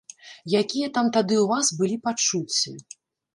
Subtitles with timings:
[0.61, 2.75] Якія там тады ў вас былі пачуцці?